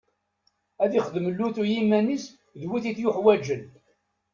Ad 0.83 0.91
ixdem 0.99 1.27
lutu 1.37 1.63
i 1.67 1.71
yiman-is 1.71 2.25
d 2.59 2.61
wid 2.69 2.83
i 2.89 2.91
t-yuḥwaǧen. 2.97 3.63